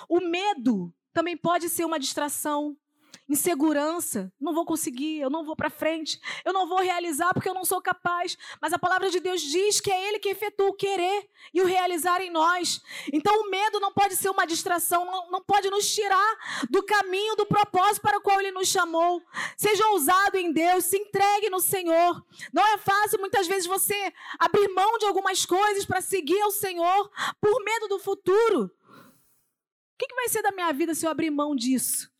[0.09, 2.75] O medo também pode ser uma distração
[3.29, 7.53] insegurança, não vou conseguir, eu não vou para frente, eu não vou realizar porque eu
[7.53, 8.37] não sou capaz.
[8.61, 11.65] Mas a palavra de Deus diz que é Ele que efetua o querer e o
[11.65, 12.81] realizar em nós.
[13.11, 17.35] Então o medo não pode ser uma distração, não, não pode nos tirar do caminho,
[17.35, 19.21] do propósito para o qual Ele nos chamou.
[19.57, 22.23] Seja ousado em Deus, se entregue no Senhor.
[22.53, 27.11] Não é fácil muitas vezes você abrir mão de algumas coisas para seguir ao Senhor
[27.41, 28.65] por medo do futuro.
[28.65, 32.15] O que, que vai ser da minha vida se eu abrir mão disso?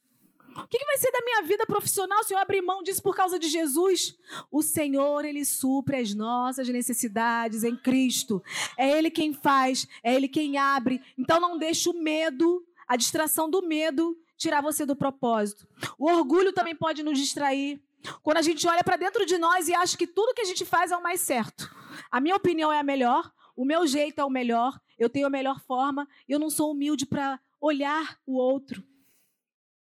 [0.63, 3.37] O que, vai ser da minha vida profissional se eu abrir mão disso por causa
[3.37, 4.17] de Jesus?
[4.51, 8.43] O Senhor, Ele supre as nossas necessidades em Cristo.
[8.77, 11.01] É Ele quem faz, é Ele quem abre.
[11.17, 15.67] Então não deixe o medo, a distração do medo, tirar você do propósito.
[15.97, 17.79] O orgulho também pode nos distrair.
[18.23, 20.65] Quando a gente olha para dentro de nós e acha que tudo que a gente
[20.65, 21.69] faz é o mais certo.
[22.09, 25.31] A minha opinião é a melhor, o meu jeito é o melhor, eu tenho a
[25.31, 28.83] melhor forma, eu não sou humilde para olhar o outro.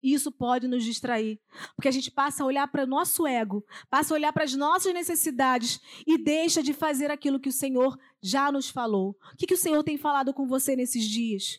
[0.02, 1.40] Isso pode nos distrair,
[1.74, 4.54] porque a gente passa a olhar para o nosso ego, passa a olhar para as
[4.54, 9.16] nossas necessidades e deixa de fazer aquilo que o Senhor já nos falou.
[9.32, 11.58] O que, que o Senhor tem falado com você nesses dias?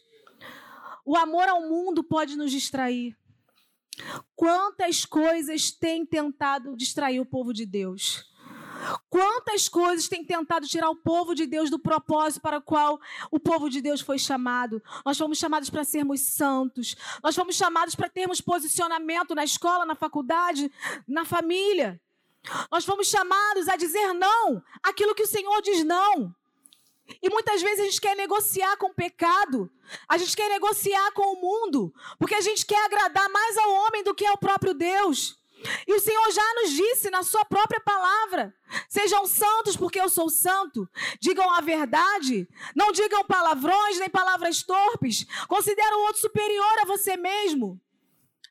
[1.05, 3.17] O amor ao mundo pode nos distrair.
[4.35, 8.26] Quantas coisas têm tentado distrair o povo de Deus?
[9.09, 12.99] Quantas coisas têm tentado tirar o povo de Deus do propósito para o qual
[13.31, 14.81] o povo de Deus foi chamado?
[15.05, 16.95] Nós fomos chamados para sermos santos.
[17.23, 20.71] Nós fomos chamados para termos posicionamento na escola, na faculdade,
[21.07, 21.99] na família.
[22.71, 26.33] Nós fomos chamados a dizer não aquilo que o Senhor diz não.
[27.21, 29.71] E muitas vezes a gente quer negociar com o pecado,
[30.07, 34.03] a gente quer negociar com o mundo, porque a gente quer agradar mais ao homem
[34.03, 35.37] do que ao próprio Deus.
[35.87, 38.53] E o Senhor já nos disse na sua própria palavra:
[38.89, 40.87] sejam santos, porque eu sou santo.
[41.19, 42.47] Digam a verdade.
[42.75, 45.25] Não digam palavrões nem palavras torpes.
[45.47, 47.79] Considere o outro superior a você mesmo.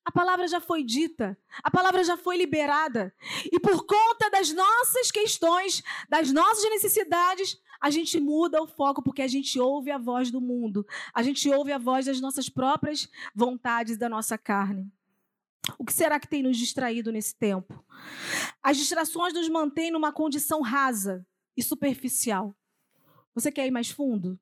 [0.04, 3.12] A palavra já foi dita, a palavra já foi liberada.
[3.50, 9.20] E por conta das nossas questões, das nossas necessidades, a gente muda o foco porque
[9.20, 13.08] a gente ouve a voz do mundo, a gente ouve a voz das nossas próprias
[13.34, 14.92] vontades da nossa carne.
[15.78, 17.84] O que será que tem nos distraído nesse tempo?
[18.62, 21.26] As distrações nos mantêm numa condição rasa
[21.56, 22.54] e superficial.
[23.34, 24.38] Você quer ir mais fundo?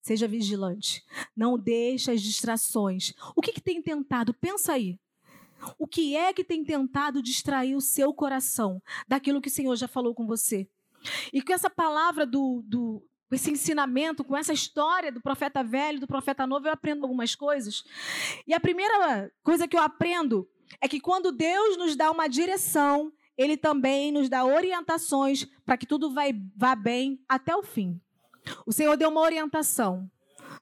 [0.00, 1.04] Seja vigilante.
[1.36, 3.14] Não deixe as distrações.
[3.34, 4.34] O que, que tem tentado?
[4.34, 4.98] Pensa aí.
[5.78, 9.88] O que é que tem tentado distrair o seu coração daquilo que o Senhor já
[9.88, 10.68] falou com você?
[11.32, 16.06] E com essa palavra do, do esse ensinamento, com essa história do profeta velho, do
[16.06, 17.84] profeta novo, eu aprendo algumas coisas.
[18.46, 20.48] E a primeira coisa que eu aprendo
[20.80, 25.86] é que quando Deus nos dá uma direção, ele também nos dá orientações para que
[25.86, 28.00] tudo vai, vá bem até o fim.
[28.66, 30.10] O Senhor deu uma orientação.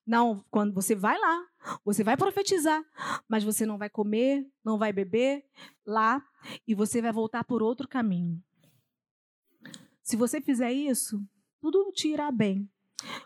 [0.06, 1.46] Não, quando você vai lá,
[1.84, 2.82] você vai profetizar,
[3.28, 5.44] mas você não vai comer, não vai beber
[5.86, 6.24] lá
[6.66, 8.42] e você vai voltar por outro caminho.
[10.02, 11.22] Se você fizer isso,
[11.62, 12.68] tudo te irá bem.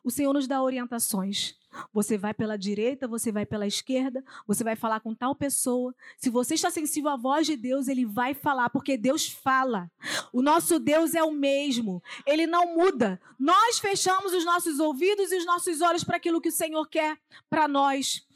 [0.04, 1.54] O Senhor nos dá orientações.
[1.92, 5.94] Você vai pela direita, você vai pela esquerda, você vai falar com tal pessoa.
[6.18, 9.90] Se você está sensível à voz de Deus, ele vai falar, porque Deus fala.
[10.32, 13.20] O nosso Deus é o mesmo, ele não muda.
[13.38, 17.18] Nós fechamos os nossos ouvidos e os nossos olhos para aquilo que o Senhor quer
[17.48, 18.26] para nós.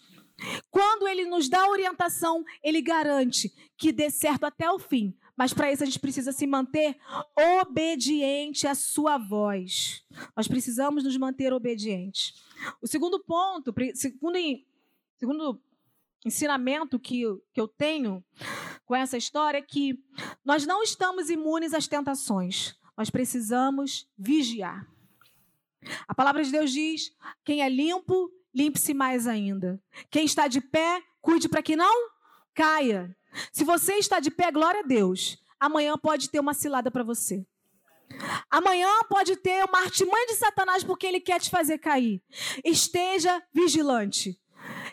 [0.71, 5.15] Quando ele nos dá orientação, ele garante que dê certo até o fim.
[5.41, 6.99] Mas para isso a gente precisa se manter
[7.63, 10.05] obediente à sua voz.
[10.37, 12.35] Nós precisamos nos manter obedientes.
[12.83, 14.37] O segundo ponto, segundo,
[15.17, 15.59] segundo
[16.27, 17.23] ensinamento que,
[17.55, 18.23] que eu tenho
[18.85, 19.99] com essa história é que
[20.45, 22.79] nós não estamos imunes às tentações.
[22.95, 24.87] Nós precisamos vigiar.
[26.07, 29.83] A palavra de Deus diz: quem é limpo, limpe-se mais ainda.
[30.11, 32.11] Quem está de pé, cuide para que não
[32.53, 33.17] caia.
[33.53, 35.43] Se você está de pé, glória a Deus.
[35.59, 37.47] Amanhã pode ter uma cilada para você.
[38.51, 42.23] Amanhã pode ter uma artimanha de Satanás porque ele quer te fazer cair.
[42.65, 44.41] Esteja vigilante.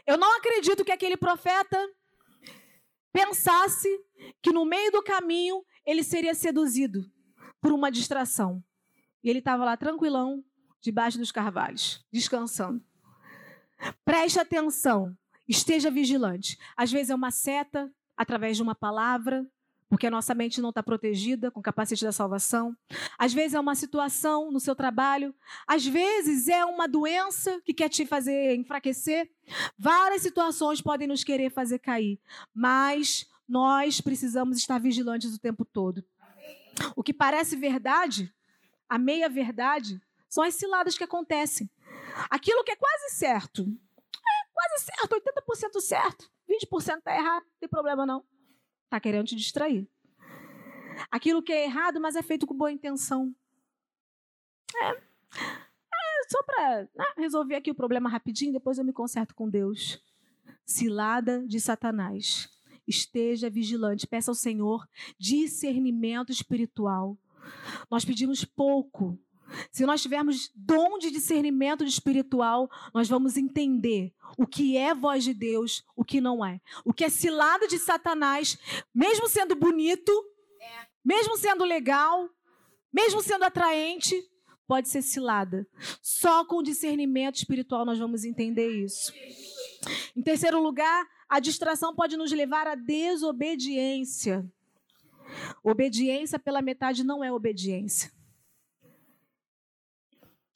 [0.05, 1.77] Eu não acredito que aquele profeta
[3.11, 3.89] pensasse
[4.41, 7.09] que no meio do caminho ele seria seduzido
[7.59, 8.63] por uma distração.
[9.23, 10.43] E ele estava lá tranquilão,
[10.81, 12.83] debaixo dos carvalhos, descansando.
[14.05, 16.57] Preste atenção, esteja vigilante.
[16.75, 19.47] Às vezes é uma seta, através de uma palavra,
[19.89, 22.75] porque a nossa mente não está protegida com o capacete da salvação.
[23.17, 25.33] Às vezes é uma situação no seu trabalho,
[25.65, 29.29] às vezes é uma doença que quer te fazer enfraquecer.
[29.77, 32.19] Várias situações podem nos querer fazer cair,
[32.53, 36.03] mas nós precisamos estar vigilantes o tempo todo.
[36.95, 38.33] O que parece verdade,
[38.89, 41.69] a meia verdade, são as ciladas que acontecem.
[42.29, 43.65] Aquilo que é quase certo,
[44.57, 48.25] quase certo, 80% certo, 20% está errado, não tem problema não.
[48.85, 49.87] Está querendo te distrair.
[51.11, 53.35] Aquilo que é errado, mas é feito com boa intenção.
[54.75, 59.47] É, é só para né, resolver aqui o problema rapidinho, depois eu me conserto com
[59.47, 60.01] Deus.
[60.65, 62.49] Cilada de Satanás.
[62.87, 64.87] Esteja vigilante, peça ao Senhor
[65.19, 67.17] discernimento espiritual.
[67.91, 69.19] Nós pedimos pouco,
[69.71, 75.33] se nós tivermos dom de discernimento espiritual, nós vamos entender o que é voz de
[75.33, 76.59] Deus, o que não é.
[76.83, 78.57] O que é cilada de Satanás,
[78.93, 80.11] mesmo sendo bonito,
[81.03, 82.29] mesmo sendo legal,
[82.91, 84.15] mesmo sendo atraente,
[84.67, 85.65] pode ser cilada.
[86.01, 89.13] Só com discernimento espiritual nós vamos entender isso.
[90.15, 94.45] Em terceiro lugar, a distração pode nos levar à desobediência.
[95.63, 98.11] Obediência pela metade não é obediência.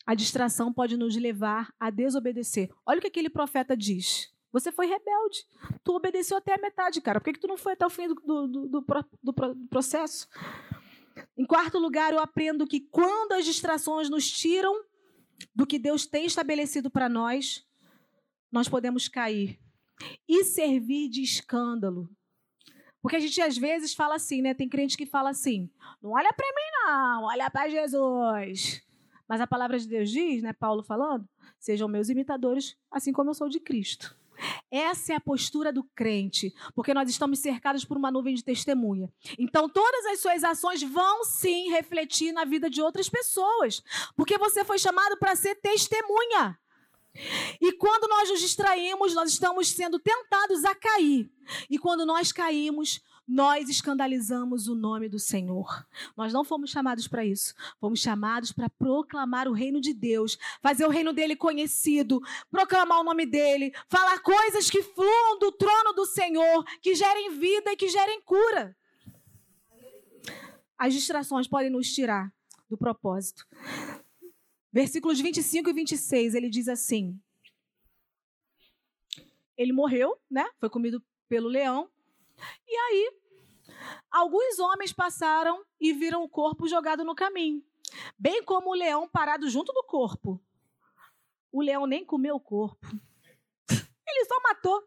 [0.06, 2.70] A distração pode nos levar a desobedecer.
[2.86, 4.32] Olha o que aquele profeta diz.
[4.52, 5.46] Você foi rebelde.
[5.84, 7.20] Tu obedeceu até a metade, cara.
[7.20, 8.86] Por que, que tu não foi até o fim do, do, do,
[9.24, 9.34] do,
[9.70, 10.28] processo?
[11.38, 14.84] Em quarto lugar, eu aprendo que quando as distrações nos tiram
[15.56, 17.66] do que Deus tem estabelecido para nós,
[18.52, 19.60] nós podemos cair
[20.28, 22.10] e servir de escândalo.
[23.02, 24.54] Porque a gente às vezes fala assim, né?
[24.54, 25.70] Tem crente que fala assim:
[26.02, 28.84] não olha para mim, não, olha para Jesus.
[29.32, 31.26] Mas a palavra de Deus diz, né, Paulo falando,
[31.58, 34.14] sejam meus imitadores, assim como eu sou de Cristo.
[34.70, 39.10] Essa é a postura do crente, porque nós estamos cercados por uma nuvem de testemunha.
[39.40, 43.82] Então, todas as suas ações vão sim refletir na vida de outras pessoas,
[44.18, 46.60] porque você foi chamado para ser testemunha.
[47.62, 51.32] E quando nós nos distraímos, nós estamos sendo tentados a cair.
[51.70, 55.88] E quando nós caímos, nós escandalizamos o nome do Senhor.
[56.18, 57.56] Nós não fomos chamados para isso.
[57.80, 63.06] Fomos chamados para proclamar o reino de Deus, fazer o reino dele conhecido, proclamar o
[63.06, 67.88] nome dele, falar coisas que fluam do trono do Senhor, que gerem vida e que
[67.88, 68.76] gerem cura.
[70.78, 72.34] As distrações podem nos tirar
[72.70, 73.48] do propósito.
[74.74, 77.18] Versículos 25 e 26, ele diz assim:
[79.58, 80.46] Ele morreu, né?
[80.60, 81.90] Foi comido pelo leão.
[82.68, 83.21] E aí,
[84.10, 87.64] alguns homens passaram e viram o corpo jogado no caminho,
[88.18, 90.42] bem como o leão parado junto do corpo.
[91.52, 92.88] O leão nem comeu o corpo.
[94.08, 94.84] Ele só matou.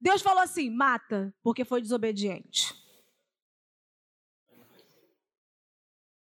[0.00, 2.74] Deus falou assim: mata, porque foi desobediente.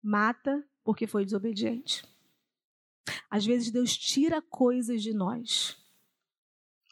[0.02, 2.04] Mata, porque foi desobediente.
[3.30, 5.78] Às vezes Deus tira coisas de nós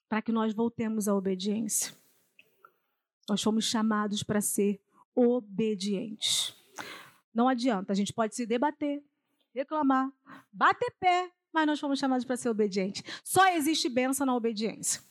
[0.10, 1.96] para que nós voltemos à obediência.
[3.28, 4.83] Nós fomos chamados para ser
[5.16, 6.56] obedientes.
[7.34, 9.04] Não adianta, a gente pode se debater,
[9.54, 10.12] reclamar,
[10.52, 13.04] bater pé, mas nós fomos chamados para ser obedientes.
[13.24, 15.02] Só existe bênção na obediência.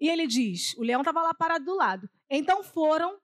[0.00, 2.08] E ele diz: o leão estava lá parado do lado.
[2.28, 3.18] Então foram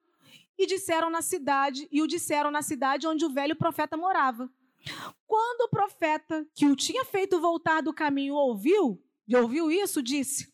[0.58, 4.50] e disseram na cidade, e o disseram na cidade onde o velho profeta morava.
[5.26, 10.52] Quando o profeta que o tinha feito voltar do caminho ouviu, e ouviu isso, disse: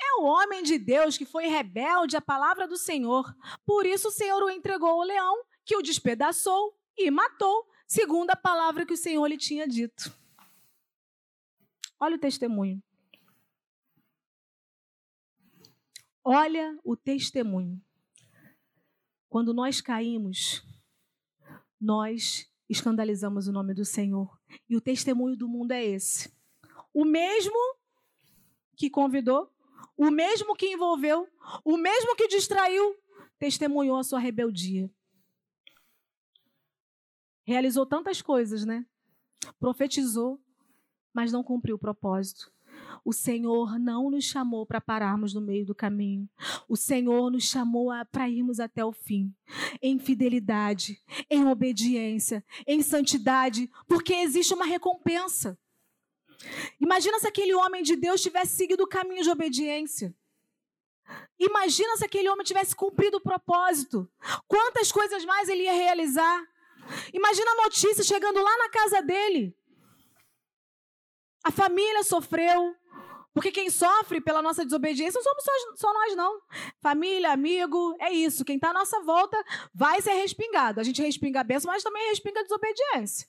[0.00, 3.34] é o homem de Deus que foi rebelde à palavra do Senhor.
[3.64, 8.36] Por isso o Senhor o entregou ao leão, que o despedaçou e matou, segundo a
[8.36, 10.12] palavra que o Senhor lhe tinha dito.
[11.98, 12.82] Olha o testemunho.
[16.22, 17.80] Olha o testemunho.
[19.28, 20.62] Quando nós caímos,
[21.80, 24.38] nós escandalizamos o nome do Senhor.
[24.68, 26.34] E o testemunho do mundo é esse.
[26.92, 27.56] O mesmo
[28.76, 29.50] que convidou,
[29.96, 31.28] o mesmo que envolveu,
[31.64, 32.96] o mesmo que distraiu,
[33.38, 34.90] testemunhou a sua rebeldia.
[37.44, 38.84] Realizou tantas coisas, né?
[39.58, 40.40] Profetizou,
[41.14, 42.52] mas não cumpriu o propósito.
[43.04, 46.28] O Senhor não nos chamou para pararmos no meio do caminho.
[46.68, 49.32] O Senhor nos chamou para irmos até o fim,
[49.80, 51.00] em fidelidade,
[51.30, 55.58] em obediência, em santidade, porque existe uma recompensa.
[56.80, 60.14] Imagina se aquele homem de Deus tivesse seguido o caminho de obediência.
[61.38, 64.10] Imagina se aquele homem tivesse cumprido o propósito.
[64.48, 66.42] Quantas coisas mais ele ia realizar.
[67.12, 69.56] Imagina a notícia chegando lá na casa dele.
[71.44, 72.74] A família sofreu
[73.36, 76.40] Porque quem sofre pela nossa desobediência não somos só, só nós, não.
[76.80, 78.46] Família, amigo, é isso.
[78.46, 79.36] Quem está à nossa volta
[79.74, 80.80] vai ser respingado.
[80.80, 83.28] A gente respinga a bênção, mas também respinga a desobediência.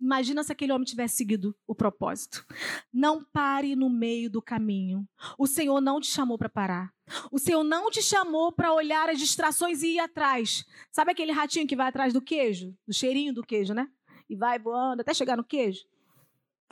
[0.00, 2.46] Imagina se aquele homem tivesse seguido o propósito.
[2.90, 5.06] Não pare no meio do caminho.
[5.38, 6.94] O Senhor não te chamou para parar.
[7.30, 10.64] O Senhor não te chamou para olhar as distrações e ir atrás.
[10.90, 12.74] Sabe aquele ratinho que vai atrás do queijo?
[12.86, 13.90] Do cheirinho do queijo, né?
[14.28, 15.84] E vai voando até chegar no queijo?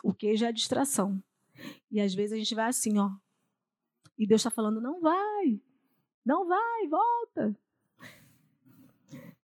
[0.03, 1.23] O queijo é a distração.
[1.91, 3.11] E às vezes a gente vai assim, ó.
[4.17, 5.61] E Deus está falando: não vai,
[6.25, 7.57] não vai, volta.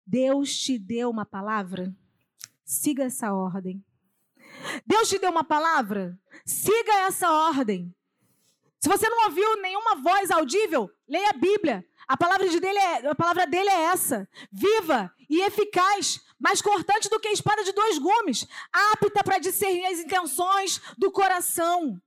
[0.06, 1.94] Deus te deu uma palavra
[2.64, 3.84] Siga essa ordem.
[4.86, 6.18] Deus te deu uma palavra?
[6.46, 7.94] Siga essa ordem.
[8.80, 11.84] Se você não ouviu nenhuma voz audível, leia a Bíblia.
[12.06, 17.08] A palavra, de dele é, a palavra dele é essa: viva e eficaz, mais cortante
[17.08, 18.46] do que a espada de dois gumes,
[18.92, 21.98] apta para discernir as intenções do coração.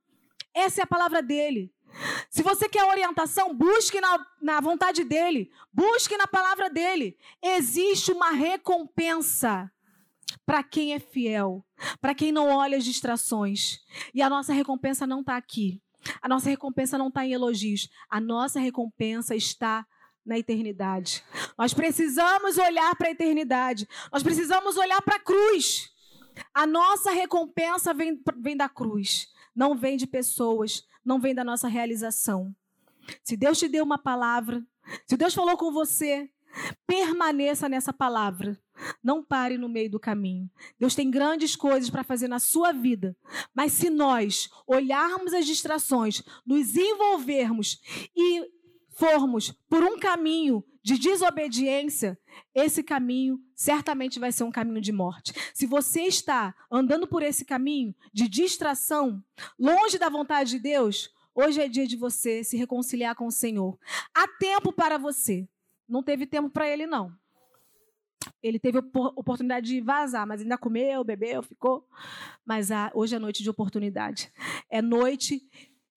[0.54, 1.72] Essa é a palavra dele.
[2.30, 7.18] Se você quer orientação, busque na, na vontade dele, busque na palavra dele.
[7.42, 9.72] Existe uma recompensa
[10.46, 11.66] para quem é fiel,
[12.02, 13.80] para quem não olha as distrações.
[14.14, 15.82] E a nossa recompensa não está aqui.
[16.22, 17.90] A nossa recompensa não está em elogios.
[18.10, 19.86] A nossa recompensa está
[20.26, 21.24] na eternidade.
[21.58, 23.88] Nós precisamos olhar para a eternidade.
[24.12, 25.90] Nós precisamos olhar para a cruz.
[26.54, 29.30] A nossa recompensa vem, vem da cruz.
[29.56, 30.86] Não vem de pessoas.
[31.04, 32.54] Não vem da nossa realização.
[33.24, 34.62] Se Deus te deu uma palavra,
[35.06, 36.30] se Deus falou com você,
[36.86, 38.60] permaneça nessa palavra.
[39.04, 40.50] Não pare no meio do caminho.
[40.80, 43.16] Deus tem grandes coisas para fazer na sua vida.
[43.54, 47.80] Mas se nós olharmos as distrações, nos envolvermos
[48.16, 48.50] e
[48.98, 52.18] formos por um caminho de desobediência,
[52.56, 55.34] esse caminho certamente vai ser um caminho de morte.
[55.54, 59.24] Se você está andando por esse caminho de distração,
[59.60, 63.78] longe da vontade de Deus, hoje é dia de você se reconciliar com o Senhor.
[64.16, 65.48] Há tempo para você.
[65.88, 67.14] Não teve tempo para ele, não.
[68.42, 71.88] Ele teve oportunidade de vazar, mas ainda comeu, bebeu, ficou.
[72.46, 74.32] Mas ah, hoje é noite de oportunidade.
[74.70, 75.42] É noite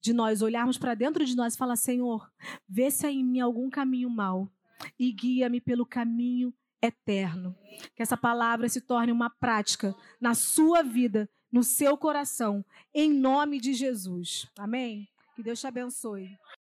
[0.01, 2.31] de nós olharmos para dentro de nós e falar: Senhor,
[2.69, 4.51] vê se há em mim algum caminho mau
[4.99, 7.55] e guia-me pelo caminho eterno.
[7.95, 12.65] Que essa palavra se torne uma prática na sua vida, no seu coração,
[12.95, 14.49] em nome de Jesus.
[14.59, 15.09] Amém?
[15.37, 16.37] Que Deus te abençoe.